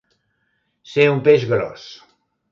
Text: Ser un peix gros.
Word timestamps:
Ser 0.93 1.05
un 1.17 1.21
peix 1.27 1.45
gros. 1.51 1.85